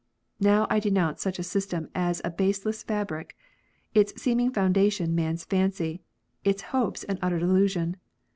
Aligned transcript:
Now 0.39 0.65
I 0.67 0.79
denounce 0.79 1.21
such 1.21 1.37
a 1.37 1.43
system 1.43 1.87
as 1.93 2.23
a 2.25 2.31
baseless 2.31 2.81
fabric, 2.81 3.37
its 3.93 4.19
seeming 4.19 4.49
foundation 4.51 5.13
man 5.13 5.35
s 5.35 5.45
fancy, 5.45 6.01
its 6.43 6.63
hopes 6.73 7.03
an 7.03 7.19
utter 7.21 7.37
delusion. 7.37 7.97